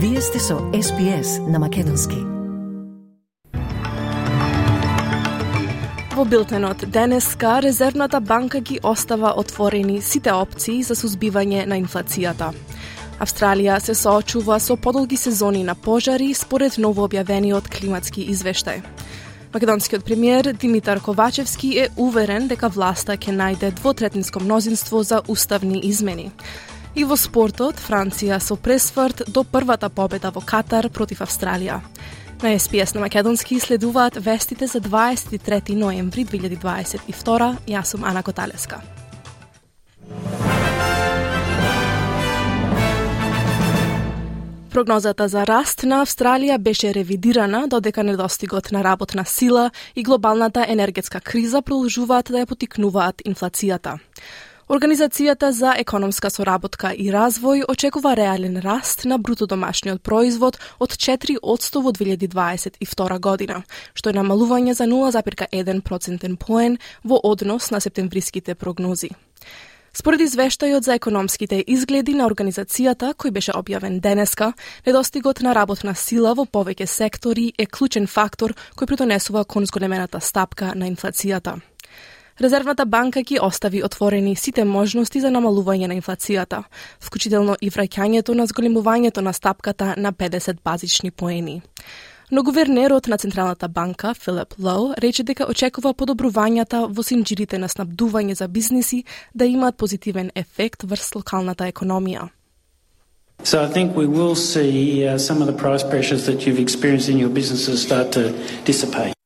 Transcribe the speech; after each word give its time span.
Вие 0.00 0.20
сте 0.20 0.38
со 0.38 0.58
СПС 0.82 1.38
на 1.48 1.58
Македонски. 1.58 2.16
Во 6.14 6.24
билтенот 6.24 6.84
денеска 6.90 7.62
Резервната 7.62 8.20
банка 8.20 8.60
ги 8.60 8.78
остава 8.82 9.34
отворени 9.36 10.02
сите 10.02 10.30
опции 10.32 10.82
за 10.82 10.94
сузбивање 10.94 11.66
на 11.66 11.80
инфлацијата. 11.82 12.52
Австралија 13.18 13.80
се 13.80 13.94
соочува 13.94 14.60
со 14.60 14.76
подолги 14.76 15.16
сезони 15.16 15.64
на 15.64 15.74
пожари 15.74 16.30
според 16.34 16.78
ново 16.78 17.08
објавениот 17.08 17.66
климатски 17.66 18.30
извештај. 18.30 18.82
Македонскиот 19.54 20.04
премиер 20.04 20.52
Димитар 20.52 21.00
Ковачевски 21.00 21.78
е 21.78 21.88
уверен 21.96 22.46
дека 22.46 22.68
власта 22.68 23.16
ќе 23.18 23.34
најде 23.34 23.74
двотретинско 23.74 24.40
мнозинство 24.40 25.02
за 25.02 25.22
уставни 25.26 25.80
измени. 25.82 26.30
И 26.94 27.04
во 27.04 27.16
спортот, 27.16 27.76
Франција 27.76 28.38
со 28.40 28.56
пресврт 28.56 29.26
до 29.28 29.44
првата 29.44 29.88
победа 29.88 30.30
во 30.30 30.40
Катар 30.40 30.88
против 30.88 31.20
Австралија. 31.20 31.80
На 32.42 32.58
СПС 32.58 32.94
на 32.94 33.00
Македонски 33.00 33.60
следуваат 33.60 34.16
вестите 34.16 34.66
за 34.66 34.80
23 34.80 35.74
ноември 35.74 36.24
2022. 36.24 37.56
Јас 37.66 37.84
сум 37.84 38.04
Ана 38.04 38.22
Коталеска. 38.22 38.80
Прогнозата 44.70 45.28
за 45.28 45.42
раст 45.42 45.82
на 45.82 46.04
Австралија 46.04 46.58
беше 46.58 46.92
ревидирана 46.94 47.66
додека 47.68 48.04
недостигот 48.04 48.70
на 48.72 48.84
работна 48.84 49.24
сила 49.26 49.70
и 49.96 50.02
глобалната 50.02 50.64
енергетска 50.68 51.20
криза 51.20 51.62
продолжуваат 51.62 52.30
да 52.30 52.44
ја 52.44 52.46
потикнуваат 52.46 53.22
инфлацијата. 53.26 53.98
Организацијата 54.68 55.48
за 55.50 55.70
економска 55.80 56.28
соработка 56.28 56.90
и 56.92 57.06
развој 57.08 57.62
очекува 57.72 58.10
реален 58.18 58.58
раст 58.60 59.06
на 59.08 59.16
бруто 59.16 59.46
домашниот 59.48 60.02
производ 60.04 60.58
од 60.78 60.92
4 60.92 61.38
во 61.40 61.92
2022 61.96 63.18
година, 63.18 63.62
што 63.94 64.10
е 64.10 64.12
намалување 64.12 64.74
за 64.76 64.84
0,1 64.84 65.80
процентен 65.80 66.36
поен 66.36 66.76
во 67.02 67.16
однос 67.24 67.70
на 67.70 67.80
септемвриските 67.80 68.54
прогнози. 68.54 69.08
Според 69.94 70.20
извештајот 70.20 70.84
за 70.84 70.94
економските 71.00 71.64
изгледи 71.66 72.12
на 72.12 72.28
организацијата, 72.28 73.14
кој 73.16 73.30
беше 73.30 73.56
објавен 73.56 74.00
денеска, 74.00 74.52
недостигот 74.84 75.40
на 75.40 75.54
работна 75.54 75.94
сила 75.94 76.34
во 76.34 76.44
повеќе 76.44 76.84
сектори 76.86 77.54
е 77.56 77.66
клучен 77.66 78.06
фактор 78.06 78.52
кој 78.76 78.86
придонесува 78.86 79.46
кон 79.48 79.64
зголемената 79.64 80.20
стапка 80.20 80.74
на 80.76 80.92
инфлацијата. 80.92 81.56
Резервната 82.40 82.86
банка 82.86 83.22
ги 83.22 83.38
остави 83.42 83.82
отворени 83.84 84.36
сите 84.36 84.64
можности 84.64 85.20
за 85.20 85.30
намалување 85.34 85.88
на 85.90 85.96
инфлацијата, 85.98 86.62
вклучително 87.02 87.56
и 87.60 87.70
враќањето 87.70 88.34
на 88.38 88.46
зголемувањето 88.46 89.20
на 89.20 89.32
стапката 89.32 89.94
на 89.96 90.12
50 90.12 90.62
базични 90.64 91.10
поени. 91.10 91.62
Но 92.30 92.42
гувернерот 92.42 93.08
на 93.08 93.18
Централната 93.18 93.68
банка, 93.68 94.14
Филип 94.14 94.54
Лоу, 94.58 94.94
рече 94.98 95.22
дека 95.22 95.48
очекува 95.50 95.94
подобрувањата 95.94 96.86
во 96.86 97.02
синџирите 97.02 97.58
на 97.58 97.68
снабдување 97.68 98.38
за 98.38 98.48
бизниси 98.48 99.04
да 99.34 99.44
имаат 99.44 99.76
позитивен 99.76 100.30
ефект 100.34 100.82
врз 100.82 101.14
локалната 101.14 101.64
економија. 101.64 102.28
So 103.42 103.64
I 103.64 103.68
think 103.72 103.96
we 103.96 104.06
will 104.06 104.34
see 104.36 105.06
uh, 105.06 105.18
some 105.18 105.42
of 105.42 105.46
the 105.46 105.58
price 105.58 105.82
pressures 105.82 106.26
that 106.26 106.46
you've 106.46 106.62
experienced 106.62 107.08
in 107.08 107.18
your 107.18 107.30
businesses 107.30 107.82
start 107.82 108.12
to 108.12 108.32
dissipate. 108.64 109.18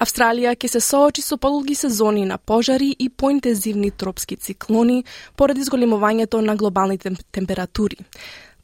Австралија 0.00 0.54
ќе 0.56 0.68
се 0.72 0.80
соочи 0.80 1.20
со 1.20 1.36
подолги 1.36 1.74
сезони 1.76 2.22
на 2.24 2.38
пожари 2.38 2.94
и 2.98 3.08
поинтензивни 3.10 3.90
тропски 3.90 4.36
циклони 4.36 5.02
поради 5.36 5.60
зголемувањето 5.60 6.40
на 6.40 6.54
глобалните 6.56 7.12
температури. 7.32 7.98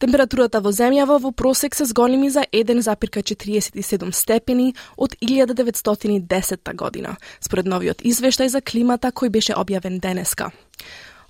Температурата 0.01 0.63
во 0.65 0.73
земјава 0.73 1.19
во 1.21 1.33
просек 1.33 1.77
се 1.77 1.85
зголеми 1.93 2.31
за 2.31 2.47
1,47 2.53 4.13
степени 4.13 4.75
од 4.97 5.17
1910 5.21 6.75
година, 6.75 7.17
според 7.41 7.69
новиот 7.69 8.01
извештај 8.01 8.49
за 8.49 8.61
климата 8.61 9.13
кој 9.13 9.29
беше 9.29 9.53
објавен 9.53 10.01
денеска. 10.01 10.51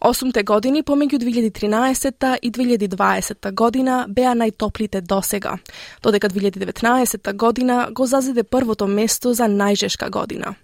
Осумте 0.07 0.45
години 0.47 0.85
помеѓу 0.87 1.19
2013 1.19 2.39
и 2.43 2.51
2020 2.53 3.49
година 3.59 4.05
беа 4.09 4.37
најтоплите 4.39 5.01
досега, 5.03 5.57
додека 6.03 6.29
2019 6.31 7.33
година 7.35 7.89
го 7.91 8.07
зазеде 8.07 8.45
првото 8.45 8.87
место 8.87 9.33
за 9.35 9.49
најжешка 9.51 10.11
година. 10.11 10.55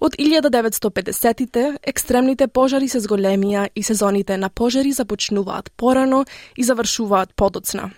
Од 0.00 0.18
1950-тите, 0.18 1.78
екстремните 1.86 2.48
пожари 2.48 2.90
се 2.90 2.98
зголемија 2.98 3.68
и 3.74 3.82
сезоните 3.82 4.36
на 4.36 4.50
пожари 4.50 4.90
започнуваат 4.92 5.70
порано 5.76 6.24
и 6.56 6.64
завршуваат 6.64 7.30
подоцна. 7.36 7.92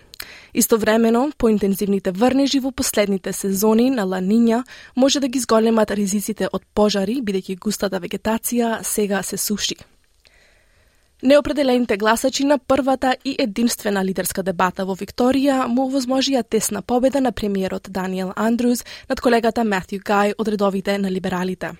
Истовремено, 0.53 1.31
поинтензивните 1.37 2.11
врнежи 2.11 2.59
во 2.59 2.69
последните 2.71 3.33
сезони 3.33 3.89
на 3.89 4.05
Ланиња 4.05 4.63
може 4.95 5.19
да 5.19 5.27
ги 5.27 5.39
зголемат 5.39 5.91
ризиците 5.91 6.53
од 6.53 6.61
пожари, 6.73 7.21
бидејќи 7.21 7.57
густата 7.57 7.97
вегетација 7.97 8.83
сега 8.83 9.23
се 9.23 9.37
суши. 9.37 9.96
Неопределените 11.23 11.97
гласачи 11.97 12.43
на 12.43 12.59
првата 12.59 13.15
и 13.25 13.35
единствена 13.39 14.05
лидерска 14.05 14.43
дебата 14.43 14.83
во 14.85 14.93
Викторија 14.93 15.63
му 15.65 15.87
возможија 15.89 16.43
тесна 16.45 16.83
победа 16.85 17.21
на 17.21 17.31
премиерот 17.31 17.89
Даниел 17.89 18.33
Андрус 18.35 18.85
над 19.09 19.21
колегата 19.21 19.65
Матју 19.65 19.97
Гај 19.97 20.35
од 20.37 20.47
редовите 20.47 20.97
на 21.01 21.09
либералите. 21.09 21.73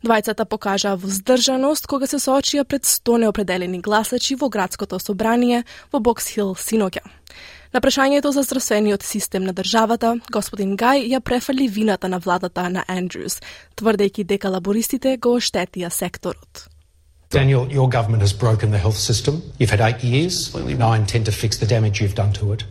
Двајцата 0.00 0.48
покажаа 0.48 0.96
воздржаност 0.96 1.86
кога 1.86 2.06
се 2.06 2.16
соочија 2.16 2.64
пред 2.64 2.88
100 2.88 3.18
неопределени 3.26 3.82
гласачи 3.82 4.40
во 4.40 4.48
градското 4.48 4.98
собрание 4.98 5.64
во 5.92 6.00
Бокс 6.00 6.32
Хил 6.32 6.56
синоќа. 6.56 7.04
На 7.76 7.80
прашањето 7.80 8.32
за 8.32 8.42
здравствениот 8.42 9.02
систем 9.02 9.44
на 9.44 9.52
државата, 9.52 10.16
господин 10.32 10.78
Гај 10.80 11.12
ја 11.12 11.20
префали 11.20 11.68
вината 11.68 12.08
на 12.08 12.18
владата 12.18 12.70
на 12.70 12.84
Андрус, 12.88 13.42
тврдејќи 13.76 14.24
дека 14.24 14.48
лабористите 14.48 15.18
го 15.18 15.36
оштетија 15.36 15.90
секторот. 15.90 16.71
Daniel, 17.32 17.66
your 17.78 17.88
government 17.88 18.20
has 18.20 18.34
broken 18.34 18.70
the 18.70 18.82
health 18.84 19.00
system. 19.10 19.34
You've 19.58 19.70
had 19.70 19.80
eight 19.80 20.04
years. 20.04 20.34
Now 20.82 20.90
I 20.94 20.98
intend 20.98 21.24
to 21.30 21.32
fix 21.32 21.50
the 21.62 21.66
damage 21.74 21.94
you've 22.00 22.14
done 22.14 22.32
to 22.40 22.52
it. 22.52 22.64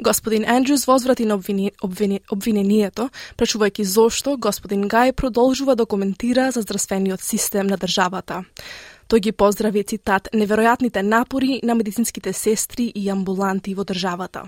Господин 0.00 0.44
Андрюс 0.44 0.84
возврати 0.84 1.24
на 1.24 1.34
обвини, 1.34 1.72
обвини, 1.82 2.20
обвинението, 2.32 3.10
прашувајќи 3.38 3.82
зошто 3.82 4.36
господин 4.36 4.88
Гај 4.88 5.12
продолжува 5.12 5.74
да 5.74 5.86
коментира 5.86 6.50
за 6.50 6.60
здравствениот 6.60 7.20
систем 7.20 7.66
на 7.66 7.76
државата. 7.76 8.44
Тој 9.08 9.20
ги 9.20 9.32
поздрави, 9.32 9.82
цитат, 9.82 10.28
неверојатните 10.34 11.02
напори 11.02 11.60
на 11.62 11.74
медицинските 11.74 12.32
сестри 12.32 12.92
и 12.94 13.08
амбуланти 13.10 13.74
во 13.74 13.84
државата. 13.84 14.44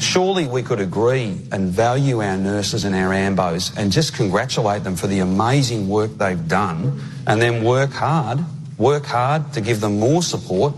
Surely 0.00 0.46
we 0.46 0.62
could 0.62 0.80
agree 0.80 1.40
and 1.52 1.70
value 1.70 2.22
our 2.22 2.36
nurses 2.36 2.84
and 2.84 2.94
our 2.94 3.10
AMBOs 3.10 3.76
and 3.76 3.92
just 3.92 4.14
congratulate 4.14 4.84
them 4.84 4.96
for 4.96 5.06
the 5.06 5.20
amazing 5.20 5.88
work 5.88 6.10
they've 6.18 6.48
done 6.48 7.00
and 7.26 7.40
then 7.40 7.64
work 7.64 7.90
hard, 7.90 8.38
work 8.78 9.06
hard 9.06 9.52
to 9.52 9.60
give 9.60 9.80
them 9.80 9.98
more 9.98 10.22
support 10.22 10.74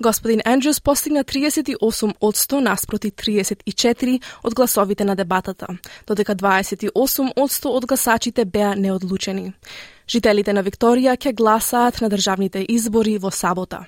Господин 0.00 0.40
Андрюс 0.44 0.80
постигна 0.80 1.24
38 1.24 2.14
од 2.20 2.34
100 2.34 2.60
наспроти 2.60 3.10
34 3.10 4.20
од 4.42 4.54
гласовите 4.54 5.04
на 5.04 5.14
дебатата, 5.14 5.66
додека 6.06 6.34
28 6.34 7.32
од 7.36 7.50
100 7.50 7.68
од 7.68 7.86
гласачите 7.86 8.44
беа 8.44 8.74
неодлучени. 8.74 9.52
Жителите 10.08 10.52
на 10.52 10.62
Викторија 10.62 11.16
ќе 11.16 11.32
гласаат 11.32 12.00
на 12.00 12.08
државните 12.08 12.66
избори 12.68 13.18
во 13.18 13.30
сабота. 13.30 13.86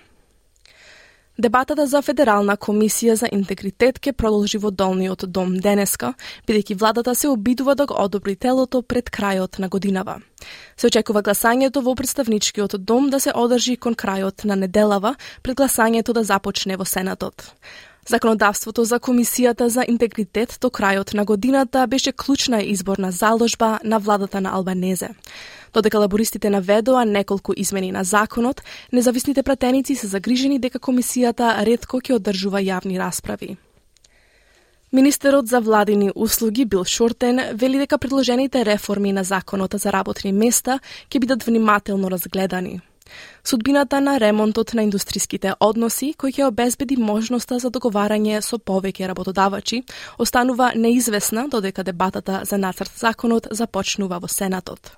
Дебатата 1.38 1.84
за 1.86 2.00
Федерална 2.02 2.56
комисија 2.58 3.14
за 3.14 3.28
интегритет 3.30 4.00
ќе 4.02 4.10
продолжи 4.10 4.58
во 4.58 4.72
долниот 4.74 5.22
дом 5.30 5.52
денеска, 5.62 6.08
бидејќи 6.48 6.74
владата 6.80 7.14
се 7.14 7.28
обидува 7.30 7.76
да 7.78 7.86
го 7.86 7.94
одобри 7.94 8.34
телото 8.34 8.80
пред 8.82 9.12
крајот 9.14 9.60
на 9.62 9.68
годинава. 9.68 10.16
Се 10.76 10.90
очекува 10.90 11.22
гласањето 11.22 11.84
во 11.86 11.94
представничкиот 11.94 12.74
дом 12.82 13.06
да 13.10 13.20
се 13.20 13.30
одржи 13.30 13.76
кон 13.76 13.94
крајот 13.94 14.44
на 14.50 14.56
неделава, 14.56 15.14
пред 15.42 15.56
гласањето 15.62 16.12
да 16.12 16.24
започне 16.24 16.76
во 16.76 16.84
Сенатот. 16.84 17.54
Законодавството 18.08 18.84
за 18.84 18.98
Комисијата 18.98 19.68
за 19.70 19.84
интегритет 19.86 20.58
до 20.60 20.74
крајот 20.74 21.14
на 21.14 21.24
годината 21.24 21.86
беше 21.86 22.12
клучна 22.12 22.62
изборна 22.62 23.12
заложба 23.12 23.78
на 23.84 23.98
владата 23.98 24.40
на 24.40 24.50
Албанезе. 24.58 25.14
Додека 25.74 25.98
лабористите 25.98 26.50
наведоа 26.50 27.04
неколку 27.04 27.52
измени 27.56 27.92
на 27.92 28.04
законот, 28.04 28.62
независните 28.92 29.42
пратеници 29.42 29.94
се 29.94 30.06
загрижени 30.06 30.58
дека 30.58 30.78
комисијата 30.78 31.54
ретко 31.64 32.00
ќе 32.00 32.16
одржува 32.16 32.60
јавни 32.60 32.98
расправи. 32.98 33.56
Министерот 34.92 35.46
за 35.46 35.60
владини 35.60 36.10
услуги 36.14 36.64
Бил 36.64 36.84
Шортен 36.84 37.40
вели 37.52 37.78
дека 37.78 37.98
предложените 37.98 38.64
реформи 38.64 39.12
на 39.12 39.24
законот 39.24 39.74
за 39.76 39.92
работни 39.92 40.32
места 40.32 40.80
ќе 41.10 41.20
бидат 41.20 41.44
внимателно 41.44 42.08
разгледани. 42.10 42.80
Судбината 43.44 44.00
на 44.00 44.20
ремонтот 44.20 44.74
на 44.74 44.82
индустриските 44.82 45.52
односи, 45.60 46.14
кој 46.18 46.32
ќе 46.38 46.48
обезбеди 46.48 46.96
можноста 46.96 47.58
за 47.58 47.70
договарање 47.70 48.40
со 48.40 48.58
повеќе 48.58 49.08
работодавачи, 49.08 49.82
останува 50.18 50.72
неизвестна 50.74 51.48
додека 51.48 51.84
дебатата 51.84 52.42
за 52.44 52.58
нацрт 52.58 52.92
законот 52.96 53.48
започнува 53.50 54.18
во 54.18 54.28
Сенатот. 54.28 54.96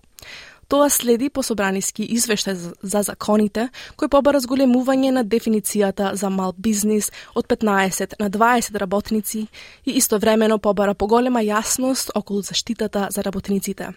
Тоа 0.71 0.87
следи 0.87 1.27
по 1.35 1.43
собраниски 1.43 2.05
извештај 2.15 2.55
за 2.83 3.01
законите, 3.03 3.65
кој 3.99 4.07
побара 4.13 4.39
зголемување 4.39 5.11
на 5.17 5.25
дефиницијата 5.27 6.13
за 6.15 6.31
мал 6.31 6.55
бизнис 6.55 7.09
од 7.35 7.49
15 7.51 8.15
на 8.21 8.31
20 8.31 8.79
работници 8.79 9.49
и 9.85 9.97
истовремено 9.99 10.61
побара 10.63 10.95
поголема 10.95 11.43
јасност 11.43 12.15
околу 12.15 12.47
заштитата 12.47 13.09
за 13.11 13.27
работниците. 13.27 13.91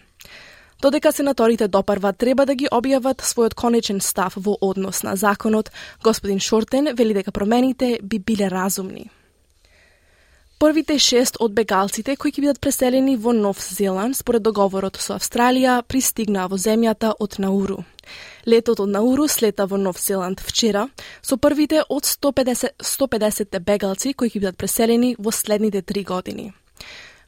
Додека 0.82 1.12
сенаторите 1.12 1.68
допарва 1.68 2.12
треба 2.12 2.44
да 2.46 2.54
ги 2.54 2.66
објават 2.66 3.22
својот 3.22 3.54
конечен 3.54 4.00
став 4.00 4.34
во 4.36 4.58
однос 4.60 5.04
на 5.06 5.14
законот, 5.16 5.70
господин 6.02 6.40
Шортен 6.40 6.90
вели 6.98 7.14
дека 7.14 7.30
промените 7.30 7.98
би 8.02 8.18
биле 8.18 8.50
разумни. 8.50 9.10
Првите 10.58 10.98
шест 10.98 11.36
од 11.42 11.52
бегалците 11.52 12.14
кои 12.16 12.30
ќе 12.30 12.42
бидат 12.44 12.60
преселени 12.62 13.16
во 13.18 13.32
Нов 13.34 13.58
Зеланд 13.58 14.16
според 14.16 14.44
договорот 14.46 15.00
со 15.02 15.16
Австралија 15.18 15.80
пристигнаа 15.82 16.46
во 16.48 16.56
земјата 16.56 17.10
од 17.18 17.40
Науру. 17.42 17.82
Летот 18.46 18.80
од 18.80 18.92
Науру 18.94 19.26
слета 19.28 19.66
во 19.66 19.76
Нов 19.76 19.98
Зеланд 19.98 20.40
вчера 20.40 20.86
со 21.22 21.36
првите 21.36 21.82
од 21.88 22.06
150, 22.06 22.78
150 22.78 23.58
бегалци 23.66 24.14
кои 24.14 24.30
ќе 24.30 24.44
бидат 24.44 24.60
преселени 24.60 25.16
во 25.18 25.32
следните 25.32 25.82
три 25.82 26.04
години. 26.04 26.52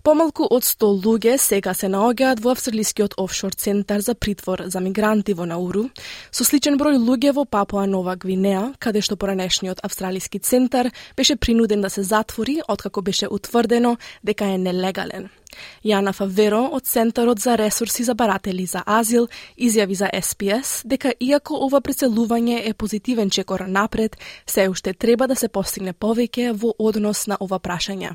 Помалку 0.07 0.47
од 0.55 0.63
100 0.63 0.87
луѓе 1.03 1.33
сега 1.43 1.73
се 1.75 1.89
наоѓаат 1.91 2.39
во 2.39 2.53
австралискиот 2.53 3.17
офшор 3.19 3.57
центар 3.59 3.99
за 4.07 4.15
притвор 4.15 4.61
за 4.71 4.79
мигранти 4.79 5.35
во 5.35 5.49
Науру, 5.51 5.89
со 6.31 6.45
сличен 6.47 6.77
број 6.79 7.01
луѓе 7.03 7.33
во 7.35 7.43
Папуа 7.43 7.89
Нова 7.91 8.15
Гвинеа, 8.15 8.69
каде 8.79 9.01
што 9.03 9.17
поранешниот 9.19 9.81
австралиски 9.83 10.39
центар 10.39 10.93
беше 11.17 11.35
принуден 11.35 11.83
да 11.83 11.91
се 11.91 12.05
затвори 12.07 12.61
откако 12.69 13.03
беше 13.03 13.27
утврдено 13.27 13.97
дека 14.23 14.47
е 14.47 14.61
нелегален. 14.63 15.27
Јана 15.83 16.13
Фаверо 16.15 16.61
од 16.79 16.87
Центарот 16.87 17.43
за 17.43 17.57
ресурси 17.59 18.07
за 18.07 18.15
баратели 18.15 18.67
за 18.67 18.85
азил 18.87 19.27
изјави 19.59 19.99
за 19.99 20.11
СПС 20.23 20.85
дека 20.87 21.17
иако 21.19 21.59
ова 21.67 21.81
преселување 21.81 22.61
е 22.63 22.75
позитивен 22.75 23.31
чекор 23.31 23.67
напред, 23.67 24.17
се 24.47 24.69
уште 24.69 24.95
треба 24.95 25.27
да 25.27 25.35
се 25.35 25.49
постигне 25.49 25.93
повеќе 25.93 26.53
во 26.55 26.77
однос 26.79 27.27
на 27.27 27.39
ова 27.41 27.59
прашање. 27.59 28.15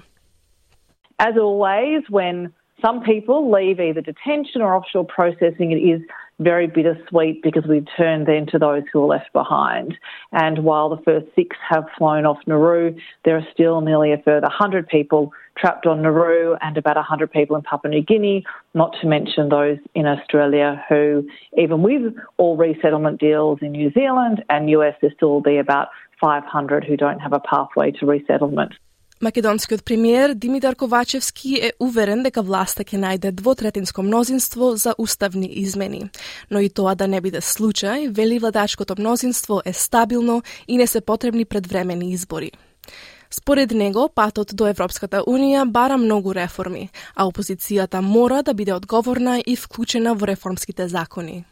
As 1.22 1.38
always, 1.38 2.02
when 2.10 2.52
some 2.82 3.04
people 3.04 3.52
leave 3.52 3.80
either 3.80 4.02
detention 4.02 4.60
or 4.60 4.76
offshore 4.76 5.06
processing, 5.06 5.70
it 5.70 5.76
is 5.76 6.02
very 6.40 6.66
bittersweet 6.66 7.44
because 7.44 7.64
we 7.68 7.86
turn 7.96 8.24
then 8.26 8.48
to 8.48 8.58
those 8.58 8.82
who 8.92 9.04
are 9.04 9.06
left 9.06 9.32
behind. 9.32 9.96
And 10.32 10.64
while 10.64 10.90
the 10.90 11.00
first 11.04 11.28
six 11.36 11.56
have 11.70 11.86
flown 11.96 12.26
off 12.26 12.40
Nauru, 12.48 12.96
there 13.24 13.38
are 13.38 13.48
still 13.54 13.82
nearly 13.82 14.12
a 14.14 14.18
further 14.18 14.48
100 14.48 14.88
people 14.88 15.32
trapped 15.56 15.86
on 15.86 16.02
Nauru 16.02 16.56
and 16.60 16.76
about 16.76 16.96
100 16.96 17.32
people 17.32 17.56
in 17.56 17.62
Papua 17.62 17.92
New 17.92 18.02
Guinea, 18.02 18.44
not 18.74 18.96
to 19.02 19.08
mention 19.08 19.50
those 19.50 19.78
in 19.94 20.08
Australia 20.08 20.84
who, 20.90 21.30
even 21.56 21.84
with 21.84 22.16
all 22.38 22.58
resettlement 22.58 23.20
deals 23.20 23.60
in 23.62 23.74
New 23.74 23.92
Zealand 23.92 24.44
and 24.50 24.72
US, 24.72 24.96
there 25.02 25.14
still 25.16 25.30
will 25.30 25.42
be 25.42 25.60
about 25.60 25.90
500 26.20 26.84
who 26.84 26.98
don't 26.98 27.20
have 27.20 27.34
a 27.34 27.40
pathway 27.40 27.92
to 27.92 28.08
resettlement. 28.08 28.74
Македонскиот 29.22 29.84
премиер 29.84 30.34
Димитар 30.34 30.76
Ковачевски 30.76 31.60
е 31.62 31.74
уверен 31.80 32.24
дека 32.26 32.42
власта 32.42 32.82
ќе 32.82 32.98
најде 32.98 33.30
двотретинско 33.38 34.02
мнозинство 34.02 34.72
за 34.76 34.96
уставни 34.98 35.46
измени. 35.62 36.10
Но 36.50 36.60
и 36.60 36.70
тоа 36.70 36.96
да 36.96 37.08
не 37.08 37.22
биде 37.22 37.38
случај, 37.38 38.10
вели 38.10 38.40
владачкото 38.40 38.96
мнозинство 38.98 39.62
е 39.66 39.74
стабилно 39.74 40.42
и 40.68 40.78
не 40.78 40.88
се 40.88 41.02
потребни 41.02 41.46
предвремени 41.46 42.12
избори. 42.14 42.52
Според 43.30 43.72
него, 43.72 44.10
патот 44.10 44.56
до 44.56 44.66
Европската 44.68 45.22
Унија 45.22 45.70
бара 45.70 45.98
многу 45.98 46.34
реформи, 46.34 46.90
а 47.16 47.30
опозицијата 47.30 48.02
мора 48.02 48.42
да 48.44 48.54
биде 48.54 48.74
одговорна 48.74 49.44
и 49.46 49.56
вклучена 49.56 50.16
во 50.16 50.28
реформските 50.28 50.88
закони. 50.88 51.46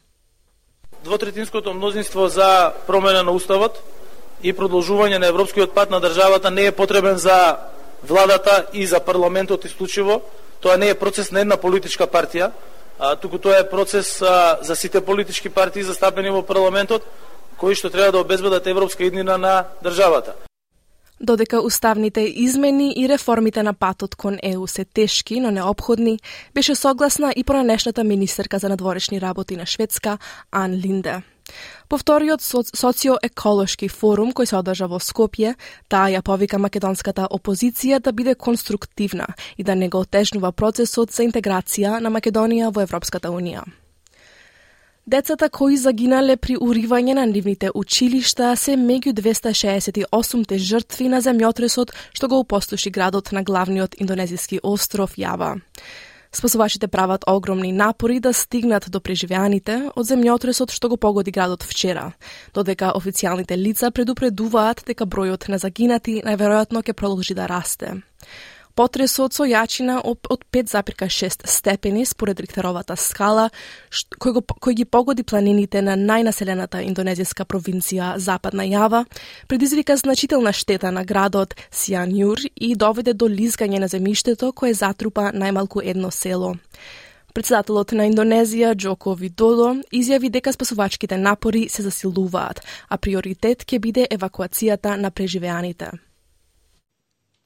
Двотретинското 1.03 1.73
мнозинство 1.73 2.27
за 2.27 2.73
промена 2.87 3.23
на 3.23 3.31
уставот 3.31 3.98
и 4.43 4.53
продолжување 4.53 5.19
на 5.19 5.27
европскиот 5.27 5.73
пат 5.73 5.89
на 5.89 5.99
државата 5.99 6.51
не 6.51 6.65
е 6.65 6.71
потребен 6.71 7.17
за 7.17 7.57
владата 8.03 8.65
и 8.73 8.87
за 8.87 8.99
парламентот 8.99 9.65
исклучиво. 9.65 10.21
Тоа 10.59 10.77
не 10.77 10.89
е 10.89 10.95
процес 10.95 11.31
на 11.31 11.41
една 11.41 11.57
политичка 11.57 12.07
партија, 12.07 12.51
а, 12.99 13.15
туку 13.15 13.37
тоа 13.37 13.59
е 13.59 13.69
процес 13.69 14.21
а, 14.21 14.59
за 14.61 14.75
сите 14.75 15.01
политички 15.01 15.49
партии 15.49 15.83
застапени 15.83 16.29
во 16.29 16.43
парламентот, 16.43 17.03
кои 17.57 17.75
што 17.75 17.89
треба 17.89 18.11
да 18.11 18.19
обезбедат 18.19 18.67
европска 18.67 19.03
иднина 19.03 19.37
на 19.37 19.65
државата. 19.83 20.48
Додека 21.21 21.61
уставните 21.61 22.21
измени 22.21 22.93
и 22.97 23.09
реформите 23.09 23.63
на 23.63 23.73
патот 23.73 24.15
кон 24.15 24.37
ЕУ 24.43 24.67
се 24.67 24.85
тешки, 24.85 25.39
но 25.39 25.51
необходни, 25.51 26.19
беше 26.53 26.75
согласна 26.75 27.33
и 27.35 27.43
поранешната 27.43 28.03
министерка 28.03 28.59
за 28.59 28.69
надворешни 28.69 29.21
работи 29.21 29.55
на 29.55 29.65
Шведска, 29.65 30.17
Ан 30.51 30.73
Линде. 30.73 31.21
По 31.89 31.97
вториот 31.97 32.41
социоеколошки 32.75 33.89
форум 33.89 34.31
кој 34.37 34.45
се 34.45 34.57
одржа 34.59 34.87
во 34.87 34.99
Скопје, 35.01 35.55
таа 35.89 36.13
ја 36.13 36.21
повика 36.21 36.59
македонската 36.61 37.27
опозиција 37.27 37.99
да 37.99 38.13
биде 38.13 38.35
конструктивна 38.35 39.27
и 39.57 39.63
да 39.63 39.75
не 39.75 39.89
го 39.89 40.05
отежнува 40.05 40.51
процесот 40.51 41.11
за 41.11 41.25
интеграција 41.25 41.99
на 41.99 42.13
Македонија 42.13 42.69
во 42.73 42.85
Европската 42.85 43.33
Унија. 43.33 43.65
Децата 45.09 45.47
кои 45.49 45.73
загинале 45.73 46.35
при 46.37 46.53
уривање 46.61 47.15
на 47.17 47.23
нивните 47.25 47.71
училишта 47.73 48.51
се 48.53 48.75
меѓу 48.77 49.15
268 49.17 50.57
жртви 50.65 51.07
на 51.09 51.17
земјотресот 51.25 51.95
што 52.13 52.27
го 52.29 52.37
упостоши 52.43 52.91
градот 52.93 53.31
на 53.33 53.41
главниот 53.41 53.97
индонезиски 53.97 54.59
остров 54.61 55.15
Јава. 55.17 55.55
Спасувачите 56.31 56.87
прават 56.87 57.25
огромни 57.25 57.71
напори 57.71 58.19
да 58.19 58.33
стигнат 58.33 58.85
до 58.91 59.01
преживеаните 59.01 59.79
од 59.95 60.05
земјотресот 60.05 60.69
што 60.69 60.93
го 60.93 60.97
погоди 60.97 61.33
градот 61.33 61.65
вчера, 61.65 62.11
додека 62.53 62.93
официјалните 62.93 63.57
лица 63.57 63.89
предупредуваат 63.89 64.85
дека 64.85 65.09
бројот 65.09 65.49
на 65.49 65.57
загинати 65.57 66.21
најверојатно 66.21 66.85
ќе 66.85 66.93
продолжи 66.93 67.33
да 67.33 67.49
расте. 67.49 67.97
Потресот 68.79 69.35
со 69.35 69.43
јачина 69.43 69.97
од 70.07 70.45
5,6 70.55 71.41
степени 71.51 72.05
според 72.05 72.39
Рихтеровата 72.39 72.95
скала, 72.95 73.49
кој, 73.91 74.37
го, 74.37 74.41
кој 74.55 74.77
ги 74.77 74.85
погоди 74.85 75.25
планините 75.27 75.81
на 75.83 75.97
најнаселената 75.99 76.79
индонезијска 76.87 77.43
провинција 77.43 78.13
Западна 78.23 78.63
Јава, 78.63 79.03
предизвика 79.51 79.99
значителна 79.99 80.55
штета 80.55 80.93
на 80.95 81.03
градот 81.03 81.57
Сијанјур 81.75 82.47
и 82.55 82.71
доведе 82.75 83.13
до 83.13 83.27
лизгање 83.27 83.83
на 83.83 83.91
земјиштето 83.91 84.53
кое 84.55 84.71
затрупа 84.71 85.33
најмалку 85.35 85.83
едно 85.83 86.07
село. 86.11 86.55
Председателот 87.35 87.91
на 87.91 88.07
Индонезија, 88.07 88.77
Джоко 88.79 89.11
Видодо, 89.13 89.73
изјави 89.91 90.31
дека 90.31 90.55
спасувачките 90.55 91.17
напори 91.17 91.67
се 91.67 91.83
засилуваат, 91.83 92.63
а 92.87 92.97
приоритет 92.97 93.67
ќе 93.67 93.79
биде 93.79 94.07
евакуацијата 94.07 94.95
на 94.95 95.11
преживеаните. 95.11 95.97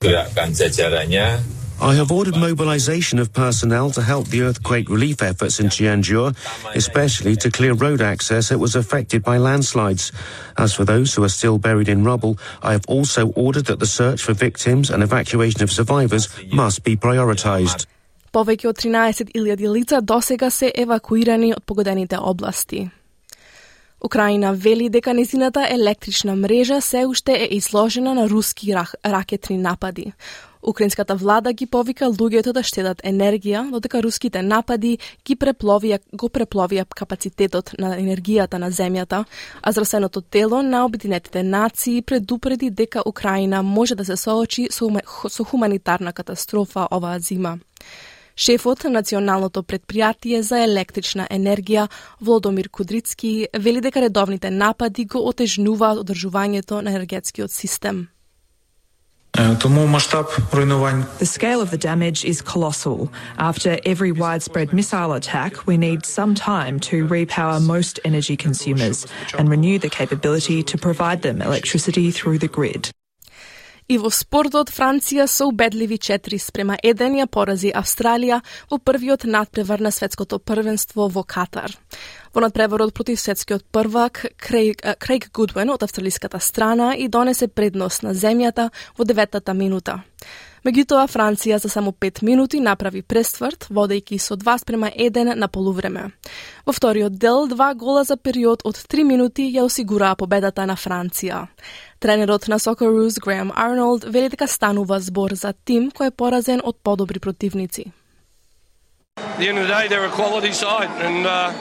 Gerakan 0.03 0.55
jajarannya 0.55 1.43
I 1.83 1.95
have 1.95 2.13
ordered 2.13 2.37
mobilization 2.37 3.19
of 3.19 3.33
personnel 3.33 3.91
to 3.91 4.03
help 4.03 4.29
the 4.29 4.43
earthquake 4.43 4.89
relief 4.89 5.23
efforts 5.23 5.59
in 5.59 5.67
Cianjur, 5.67 6.37
especially 6.75 7.35
to 7.37 7.51
clear 7.51 7.75
road 7.75 8.01
access 8.01 8.49
that 8.49 8.59
was 8.59 8.77
affected 8.77 9.25
by 9.25 9.39
landslides. 9.39 10.13
As 10.57 10.73
for 10.73 10.85
those 10.85 11.15
who 11.15 11.25
are 11.25 11.29
still 11.29 11.59
buried 11.59 11.89
in 11.89 12.05
rubble, 12.05 12.39
I 12.63 12.73
have 12.73 12.87
also 12.87 13.31
ordered 13.35 13.67
that 13.67 13.81
the 13.81 13.87
search 13.87 14.23
for 14.23 14.35
victims 14.35 14.91
and 14.91 15.03
evacuation 15.03 15.63
of 15.63 15.71
survivors 15.71 16.29
must 16.53 16.85
be 16.85 16.97
prioritized. 16.97 17.87
Повеќе 18.33 18.69
од 18.71 18.79
13.000 18.79 19.73
лица 19.73 20.01
досега 20.01 20.51
се 20.51 20.71
евакуирани 20.75 21.53
од 21.55 21.65
погодените 21.67 22.19
области. 22.19 22.91
Украина 24.06 24.54
вели 24.54 24.90
дека 24.90 25.14
незината 25.14 25.68
електрична 25.70 26.36
мрежа 26.36 26.82
се 26.82 27.06
уште 27.06 27.32
е 27.32 27.56
изложена 27.56 28.14
на 28.14 28.30
руски 28.30 28.76
рак, 28.76 28.96
ракетни 29.06 29.58
напади. 29.58 30.14
Украинската 30.68 31.16
влада 31.16 31.54
ги 31.54 31.66
повика 31.66 32.06
луѓето 32.06 32.52
да 32.52 32.64
штедат 32.64 33.02
енергија, 33.04 33.70
додека 33.72 34.04
руските 34.04 34.42
напади 34.42 34.98
ги 35.28 35.36
препловија, 35.36 36.00
го 36.14 36.28
препловија 36.28 36.86
капацитетот 36.88 37.74
на 37.80 37.98
енергијата 38.00 38.60
на 38.60 38.72
земјата, 38.72 39.26
а 39.62 39.72
зрасеното 39.72 40.22
тело 40.22 40.62
на 40.62 40.86
Обединетите 40.86 41.44
нации 41.44 42.02
предупреди 42.02 42.70
дека 42.70 43.04
Украина 43.06 43.64
може 43.64 43.96
да 43.96 44.06
се 44.06 44.18
соочи 44.18 44.68
со, 44.72 44.88
со 45.30 45.44
хуманитарна 45.44 46.14
катастрофа 46.14 46.88
оваа 46.92 47.20
зима. 47.20 47.60
Шефот 48.36 48.84
на 48.84 48.90
Националното 48.90 49.62
предпријатие 49.64 50.40
за 50.42 50.64
електрична 50.64 51.28
енергија 51.30 51.88
Володомир 52.22 52.70
Кудрицки 52.70 53.48
вели 53.54 53.82
дека 53.82 54.02
редовните 54.02 54.50
напади 54.50 55.06
го 55.06 55.28
отежнуваат 55.30 56.00
одржувањето 56.02 56.82
на 56.82 56.90
енергетскиот 56.90 57.52
систем. 57.52 58.08
The 59.34 61.26
scale 61.26 61.62
of 61.62 61.72
the 61.72 61.78
damage 61.78 62.24
is 62.24 62.42
colossal. 62.42 63.10
After 63.38 63.80
every 63.84 64.12
widespread 64.12 64.74
missile 64.74 65.14
attack, 65.14 65.66
we 65.66 65.76
need 65.78 66.06
some 66.06 66.36
time 66.36 66.80
to 66.90 67.08
repower 67.08 67.60
most 67.60 68.00
energy 68.06 68.38
consumers 68.38 69.08
and 69.38 69.50
renew 69.50 69.80
the 69.80 69.90
capability 69.90 70.62
to 70.64 70.78
provide 70.78 71.24
them 71.24 71.42
electricity 71.42 72.12
through 72.12 72.38
the 72.38 72.48
grid. 72.48 72.93
И 73.88 73.98
во 74.00 74.10
спортот 74.14 74.72
Франција 74.72 75.26
со 75.28 75.50
убедливи 75.50 75.98
4 76.00 76.40
спрема 76.40 76.78
1 76.84 77.18
ја 77.20 77.28
порази 77.28 77.72
Австралија 77.76 78.40
во 78.72 78.80
првиот 78.80 79.26
надпревар 79.26 79.84
на 79.84 79.92
светското 79.92 80.40
првенство 80.40 81.10
во 81.10 81.24
Катар. 81.24 81.76
Во 82.34 82.42
надпреварот 82.42 82.94
против 82.94 83.20
светскиот 83.20 83.66
првак, 83.72 84.26
Крейг, 84.38 84.82
Крейг 85.00 85.30
Гудвен 85.34 85.70
од 85.70 85.84
австралиската 85.84 86.40
страна 86.40 86.96
и 86.96 87.08
донесе 87.08 87.48
предност 87.48 88.04
на 88.04 88.16
земјата 88.16 88.72
во 88.98 89.04
деветата 89.04 89.54
минута. 89.54 90.04
Меѓутоа, 90.64 91.10
Франција 91.12 91.58
за 91.60 91.68
само 91.68 91.92
5 91.92 92.22
минути 92.24 92.62
направи 92.64 93.02
престврт, 93.04 93.66
водејќи 93.68 94.16
со 94.24 94.38
2 94.40 94.54
спрема 94.62 94.88
1 94.96 95.36
на 95.36 95.48
полувреме. 95.52 96.12
Во 96.66 96.72
вториот 96.72 97.18
дел, 97.20 97.48
два 97.48 97.74
гола 97.74 98.06
за 98.08 98.16
период 98.16 98.62
од 98.64 98.80
3 98.80 99.04
минути 99.04 99.50
ја 99.52 99.66
осигураа 99.68 100.16
победата 100.16 100.66
на 100.66 100.78
Франција. 100.80 101.48
Тренерот 102.00 102.48
на 102.48 102.60
Socceroos 102.60 103.20
Греем 103.20 103.52
Арнолд 103.56 104.06
вели 104.08 104.30
дека 104.30 104.48
станува 104.48 105.02
збор 105.02 105.36
за 105.36 105.54
тим 105.66 105.92
кој 105.92 106.08
е 106.08 106.12
поразен 106.12 106.62
од 106.64 106.78
подобри 106.84 107.20
противници. 107.20 107.92
the 109.38 109.48
end 109.48 109.58
of 109.58 109.68
the 109.68 109.74
day, 109.74 109.88
they're 109.88 110.06
a 110.06 110.10
quality 110.10 110.54
side, 110.54 110.90
and 111.02 111.26
uh, 111.28 111.52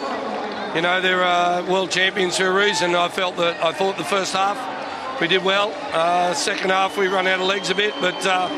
you 0.74 0.80
know 0.80 1.00
they're 1.00 1.24
uh, 1.24 1.66
world 1.68 1.90
champions 1.90 2.36
for 2.38 2.46
a 2.46 2.54
reason. 2.54 2.94
I 2.94 3.08
felt 3.08 3.36
that 3.36 3.62
I 3.62 3.72
thought 3.72 3.96
the 3.96 4.04
first 4.04 4.32
half 4.32 4.56
we 5.20 5.26
did 5.28 5.44
well. 5.44 5.72
Uh, 5.92 6.34
second 6.34 6.70
half 6.70 6.96
we 6.96 7.08
run 7.08 7.26
out 7.26 7.40
of 7.40 7.46
legs 7.46 7.68
a 7.70 7.74
bit, 7.74 7.94
but 8.00 8.26
uh, 8.26 8.48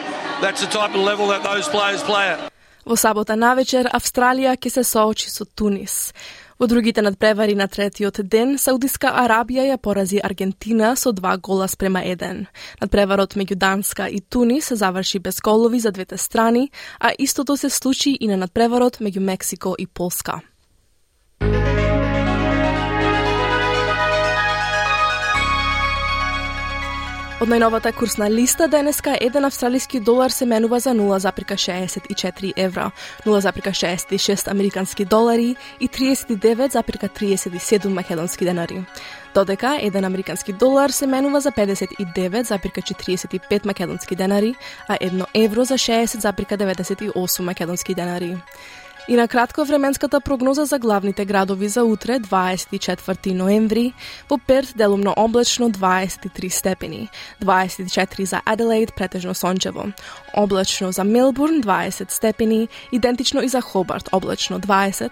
that's 0.44 0.60
the 0.60 0.70
type 0.78 0.92
of 0.98 1.02
level 1.10 1.26
that 1.32 1.42
those 1.42 1.66
players 1.74 2.02
play 2.10 2.26
at. 2.34 2.50
Во 2.84 2.96
сабота 3.00 3.32
навечер 3.32 3.88
Австралија 3.96 4.58
ќе 4.60 4.70
се 4.70 4.82
соочи 4.84 5.30
со 5.32 5.46
Тунис. 5.48 6.12
Во 6.58 6.66
другите 6.68 7.02
надпревари 7.02 7.54
на 7.56 7.66
третиот 7.66 8.20
ден, 8.28 8.58
Саудиска 8.58 9.08
Арабија 9.24 9.64
ја 9.70 9.78
порази 9.80 10.20
Аргентина 10.22 10.94
со 10.96 11.12
два 11.12 11.36
гола 11.38 11.66
спрема 11.66 12.04
еден. 12.04 12.46
Надпреварот 12.80 13.34
меѓу 13.40 13.56
Данска 13.56 14.06
и 14.08 14.20
Тунис 14.20 14.68
заврши 14.68 15.18
без 15.18 15.40
голови 15.40 15.80
за 15.80 15.92
двете 15.92 16.16
страни, 16.16 16.70
а 17.00 17.14
истото 17.18 17.56
се 17.56 17.70
случи 17.70 18.16
и 18.20 18.28
на 18.28 18.36
надпреварот 18.36 19.00
меѓу 19.00 19.20
Мексико 19.20 19.74
и 19.78 19.86
Полска. 19.86 20.42
Од 27.44 27.50
најновата 27.52 27.90
курсна 27.92 28.24
листа 28.32 28.64
денеска 28.72 29.18
еден 29.20 29.44
да 29.44 29.50
австралиски 29.50 29.98
долар 30.00 30.30
се 30.30 30.46
менува 30.46 30.78
за 30.80 30.90
0,64 30.96 32.52
евра, 32.56 32.90
0,66 33.26 34.50
американски 34.50 35.04
долари 35.04 35.56
и 35.80 35.88
39,37 35.88 37.88
македонски 37.88 38.44
денари. 38.44 38.84
Додека 39.34 39.78
еден 39.80 40.04
американски 40.04 40.52
долар 40.52 40.90
се 40.90 41.06
менува 41.06 41.40
за 41.40 41.52
59,45 41.52 43.66
македонски 43.66 44.16
денари, 44.16 44.54
а 44.88 44.98
едно 45.00 45.26
евро 45.34 45.64
за 45.64 45.74
60,98 45.74 47.42
македонски 47.42 47.94
денари. 47.94 48.36
И 49.08 49.16
на 49.16 49.28
кратко 49.28 49.64
временската 49.64 50.20
прогноза 50.20 50.64
за 50.64 50.78
главните 50.78 51.24
градови 51.24 51.68
за 51.68 51.84
утре, 51.84 52.20
24 52.20 53.32
ноември, 53.32 53.92
во 54.30 54.38
Перт 54.38 54.72
делумно 54.76 55.14
облачно 55.16 55.70
23 55.70 56.48
степени, 56.48 57.08
24 57.42 58.24
за 58.24 58.40
Аделаид 58.46 58.94
претежно 58.96 59.34
сончево, 59.34 59.92
облачно 60.34 60.92
за 60.92 61.04
Мелбурн 61.04 61.62
20 61.62 62.10
степени, 62.10 62.68
идентично 62.92 63.40
и 63.40 63.48
за 63.48 63.60
Хобарт 63.60 64.08
облачно 64.12 64.60
20, 64.60 65.10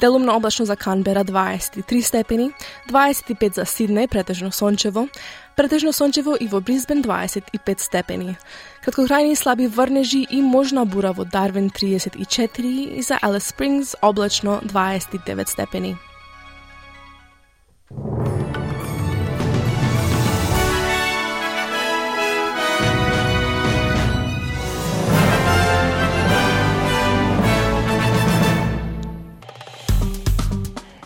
делумно 0.00 0.36
облачно 0.36 0.64
за 0.64 0.76
Канбера 0.76 1.24
23 1.24 2.00
степени, 2.00 2.52
25 2.90 3.54
за 3.54 3.62
Сиднеј 3.62 4.08
претежно 4.08 4.52
сончево, 4.52 5.08
претежно 5.56 5.92
сончево 5.92 6.36
и 6.40 6.48
во 6.48 6.60
Брисбен 6.60 7.02
25 7.02 7.80
степени. 7.80 8.36
Краткотрајни 8.82 9.36
слаби 9.38 9.68
врнежи 9.70 10.24
и 10.30 10.40
можна 10.42 10.82
бура 10.84 11.12
во 11.14 11.24
Дарвин 11.24 11.70
34 11.70 12.98
и 12.98 13.02
за 13.02 13.18
Алис 13.22 13.44
Спрингс 13.46 13.94
облачно 14.02 14.60
29 14.64 15.48
степени. 15.48 15.96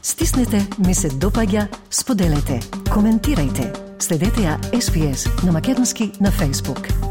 Стиснете, 0.02 0.66
ми 0.78 0.94
се 0.94 1.10
допаѓа, 1.10 1.66
споделете, 1.90 2.60
коментирајте. 2.88 3.68
Следете 4.00 4.48
ја 4.48 4.56
SPS 4.72 5.28
на 5.44 5.52
Македонски 5.52 6.12
на 6.20 6.32
Facebook. 6.32 7.05